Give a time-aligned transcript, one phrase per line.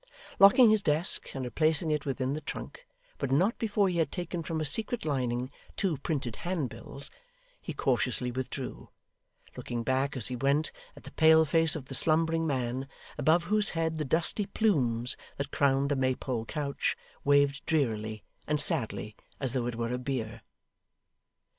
[0.39, 2.87] Locking his desk, and replacing it within the trunk
[3.19, 7.11] (but not before he had taken from a secret lining two printed handbills),
[7.61, 8.89] he cautiously withdrew;
[9.55, 12.87] looking back, as he went, at the pale face of the slumbering man,
[13.19, 19.15] above whose head the dusty plumes that crowned the Maypole couch, waved drearily and sadly
[19.39, 20.41] as though it were a bier.